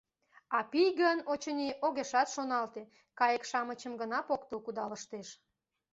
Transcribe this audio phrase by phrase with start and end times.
[0.57, 2.81] А пий гын, очыни, огешат шоналте,—
[3.19, 5.27] кайык-шамычым гына поктыл кудалыштеш...